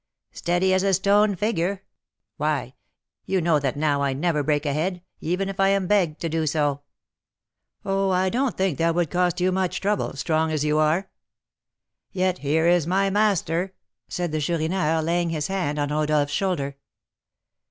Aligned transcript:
"Steady 0.31 0.73
as 0.73 0.81
a 0.81 0.95
stone 0.95 1.35
figure. 1.35 1.83
Why, 2.37 2.73
you 3.25 3.39
know 3.39 3.59
that 3.59 3.77
now 3.77 4.01
I 4.01 4.13
never 4.13 4.41
break 4.41 4.65
a 4.65 4.73
head, 4.73 5.03
even 5.19 5.47
if 5.47 5.59
I 5.59 5.67
am 5.67 5.85
begged 5.85 6.19
to 6.21 6.27
do 6.27 6.47
so!" 6.47 6.81
"Oh, 7.85 8.09
I 8.09 8.29
don't 8.29 8.57
think 8.57 8.79
that 8.79 8.95
would 8.95 9.11
cost 9.11 9.39
you 9.39 9.51
much 9.51 9.79
trouble, 9.79 10.13
strong 10.15 10.51
as 10.51 10.65
you 10.65 10.79
are." 10.79 11.11
"Yet 12.11 12.39
here 12.39 12.65
is 12.67 12.87
my 12.87 13.11
master," 13.11 13.75
said 14.07 14.31
the 14.31 14.41
Chourineur, 14.41 15.03
laying 15.03 15.29
his 15.29 15.49
hand 15.49 15.77
on 15.77 15.89
Rodolph's 15.89 16.33
shoulder. 16.33 16.77